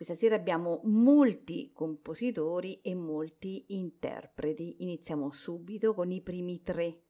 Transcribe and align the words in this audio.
Questa 0.00 0.16
sera 0.16 0.34
abbiamo 0.34 0.80
molti 0.84 1.72
compositori 1.74 2.80
e 2.80 2.94
molti 2.94 3.66
interpreti. 3.74 4.76
Iniziamo 4.78 5.30
subito 5.30 5.92
con 5.92 6.10
i 6.10 6.22
primi 6.22 6.62
tre. 6.62 7.02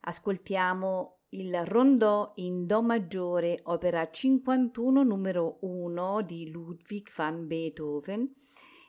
Ascoltiamo 0.00 1.24
il 1.32 1.66
rondò 1.66 2.32
in 2.36 2.64
Do 2.64 2.80
maggiore, 2.80 3.60
opera 3.64 4.08
51 4.08 5.02
numero 5.02 5.58
1 5.60 6.22
di 6.22 6.50
Ludwig 6.50 7.10
van 7.14 7.46
Beethoven 7.46 8.34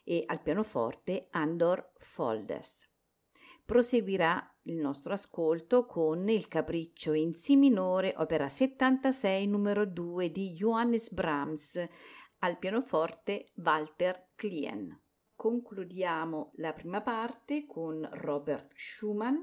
e 0.05 0.23
al 0.25 0.41
pianoforte 0.41 1.27
Andor 1.31 1.91
Foldes. 1.97 2.89
Proseguirà 3.65 4.41
il 4.63 4.77
nostro 4.77 5.11
ascolto 5.11 5.85
con 5.85 6.29
il 6.29 6.47
capriccio 6.47 7.11
in 7.11 7.35
Si 7.35 7.57
minore, 7.57 8.13
opera 8.15 8.47
76 8.47 9.45
numero 9.45 9.85
2 9.85 10.31
di 10.31 10.53
Johannes 10.53 11.11
Brahms 11.11 11.85
al 12.39 12.57
pianoforte 12.57 13.51
Walter 13.55 14.29
Klien. 14.35 14.97
Concludiamo 15.35 16.51
la 16.55 16.73
prima 16.73 17.01
parte 17.01 17.65
con 17.65 18.07
Robert 18.11 18.73
Schumann, 18.75 19.35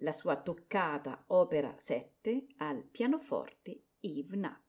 la 0.00 0.12
sua 0.12 0.40
toccata 0.40 1.24
opera 1.28 1.74
7 1.76 2.46
al 2.58 2.82
pianoforte 2.84 3.84
Yves 4.00 4.38
Nat. 4.38 4.65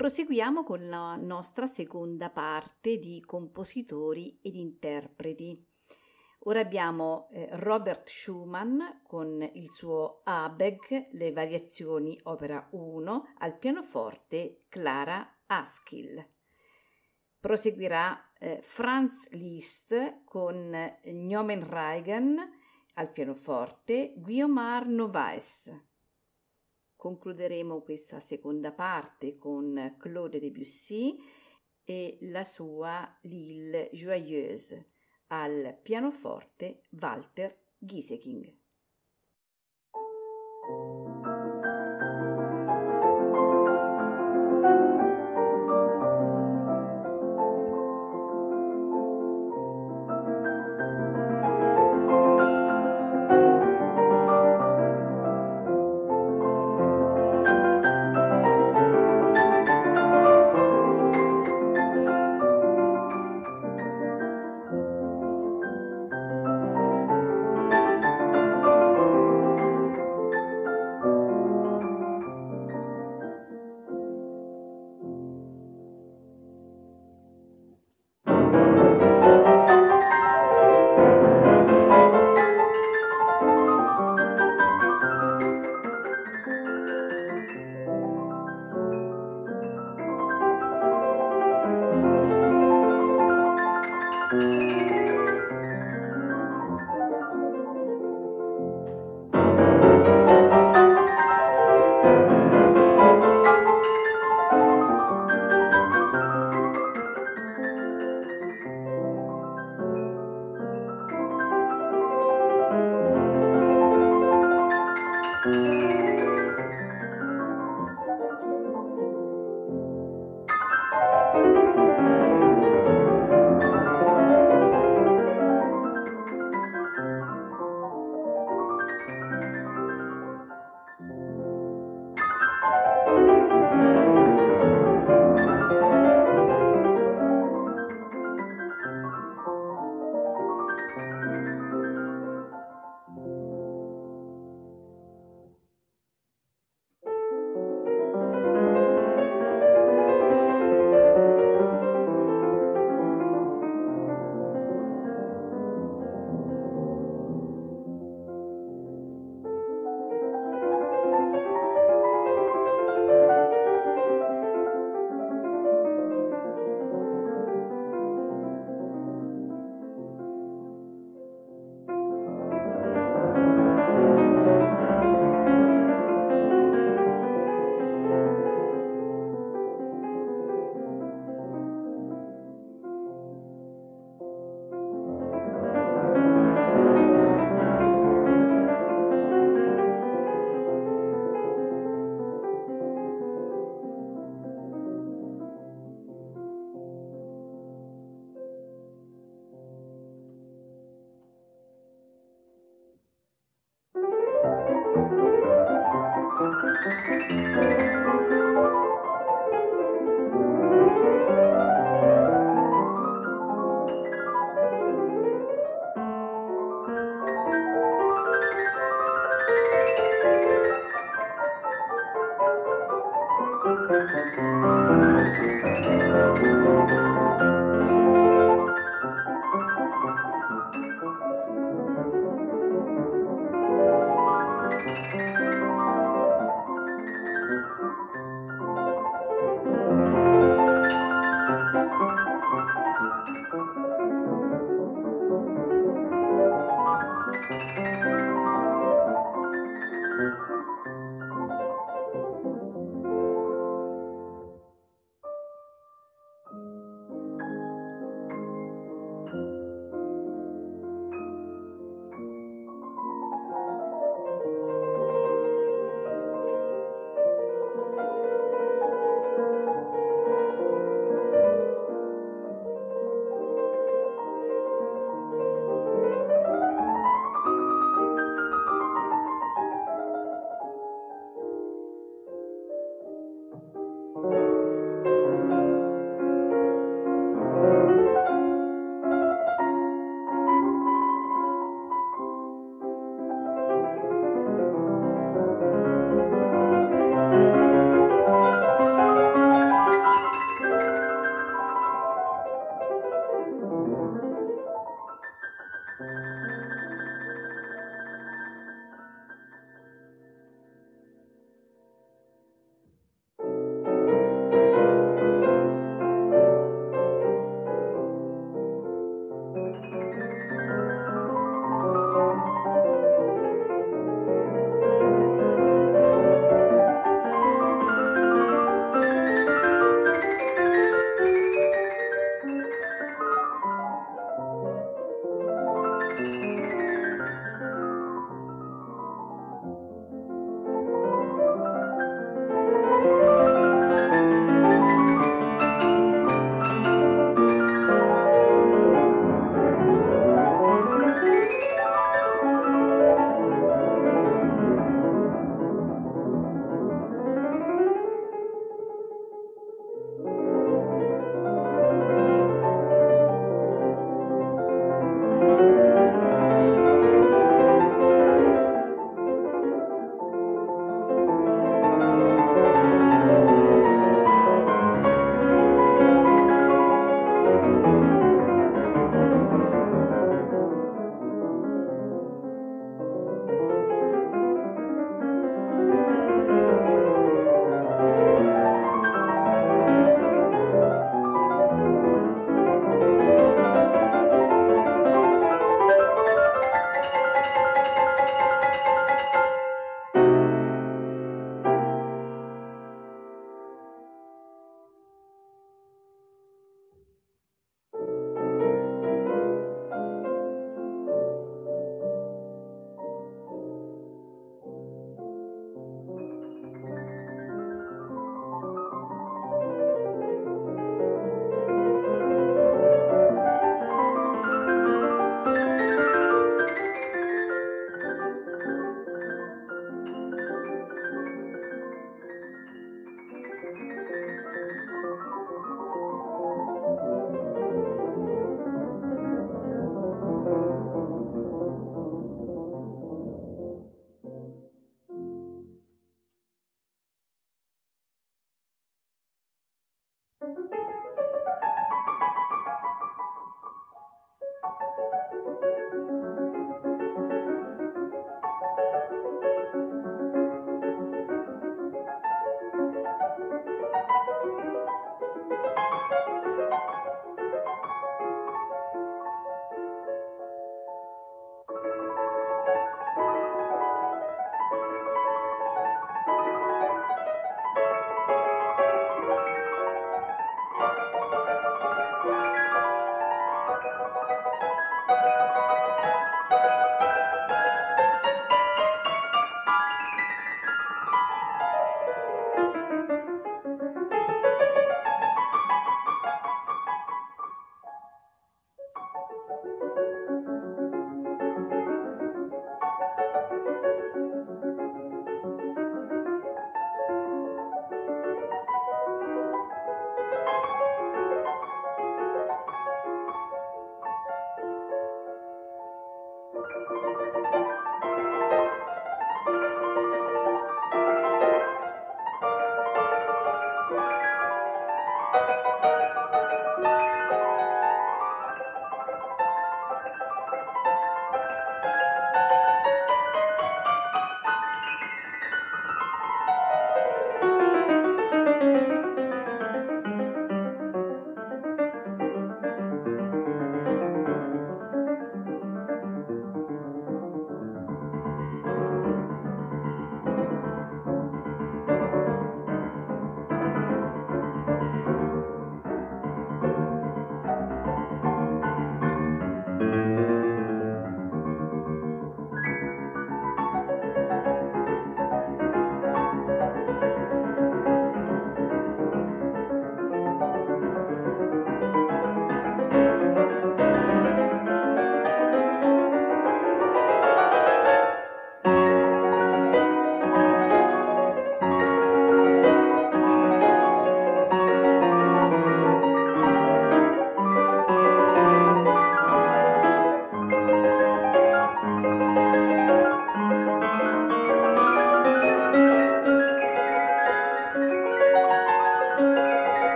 Proseguiamo 0.00 0.64
con 0.64 0.88
la 0.88 1.14
nostra 1.16 1.66
seconda 1.66 2.30
parte 2.30 2.96
di 2.96 3.20
compositori 3.20 4.38
ed 4.40 4.54
interpreti. 4.54 5.62
Ora 6.44 6.60
abbiamo 6.60 7.28
eh, 7.32 7.48
Robert 7.50 8.08
Schumann 8.08 8.80
con 9.02 9.46
il 9.52 9.70
suo 9.70 10.22
Abeg, 10.24 11.08
le 11.10 11.32
variazioni 11.32 12.18
opera 12.22 12.66
1, 12.70 13.34
al 13.40 13.58
pianoforte 13.58 14.62
Clara 14.70 15.40
Askill. 15.44 16.26
Proseguirà 17.38 18.32
eh, 18.38 18.60
Franz 18.62 19.28
Liszt 19.32 20.24
con 20.24 20.74
Gnomen 21.04 21.68
Reigen 21.68 22.38
al 22.94 23.12
pianoforte 23.12 24.14
Guiomar 24.16 24.86
Novaes. 24.86 25.89
Concluderemo 27.00 27.80
questa 27.80 28.20
seconda 28.20 28.72
parte 28.72 29.38
con 29.38 29.96
Claude 29.98 30.38
Debussy 30.38 31.16
e 31.82 32.18
la 32.20 32.44
sua 32.44 33.18
L'Île 33.22 33.88
Joyeuse 33.90 34.90
al 35.28 35.78
pianoforte 35.80 36.82
Walter 36.90 37.56
Gieseking. 37.78 38.59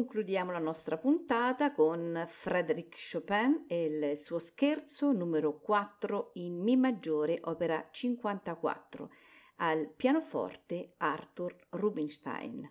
Concludiamo 0.00 0.50
la 0.50 0.58
nostra 0.58 0.96
puntata 0.96 1.74
con 1.74 2.24
Frédéric 2.26 2.96
Chopin 3.12 3.66
e 3.68 3.84
il 3.84 4.16
suo 4.16 4.38
scherzo 4.38 5.12
numero 5.12 5.58
4 5.60 6.30
in 6.36 6.58
Mi 6.62 6.74
maggiore, 6.74 7.38
opera 7.42 7.86
54, 7.90 9.10
al 9.56 9.92
pianoforte 9.94 10.94
Arthur 10.96 11.54
Rubinstein. 11.72 12.66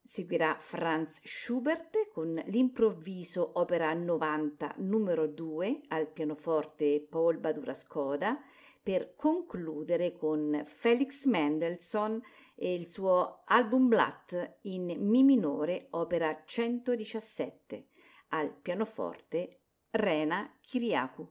Seguirà 0.00 0.56
Franz 0.60 1.18
Schubert 1.24 2.10
con 2.12 2.40
l'improvviso 2.46 3.50
opera 3.54 3.92
90 3.92 4.74
numero 4.78 5.26
2 5.26 5.80
al 5.88 6.06
pianoforte 6.06 7.04
Paul 7.10 7.38
Badura 7.38 7.74
Skoda 7.74 8.40
per 8.80 9.16
concludere 9.16 10.12
con 10.12 10.62
Felix 10.66 11.24
Mendelssohn 11.24 12.22
e 12.54 12.74
il 12.74 12.88
suo 12.88 13.42
Albumblatt 13.44 14.58
in 14.62 14.96
Mi 14.98 15.22
minore 15.22 15.88
opera 15.90 16.42
117 16.44 17.88
al 18.28 18.54
pianoforte 18.54 19.60
Rena 19.90 20.56
Kiriakou. 20.60 21.30